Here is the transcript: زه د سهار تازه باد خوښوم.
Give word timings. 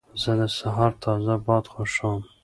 زه 0.21 0.31
د 0.39 0.41
سهار 0.59 0.91
تازه 1.03 1.35
باد 1.45 1.65
خوښوم. 1.73 2.21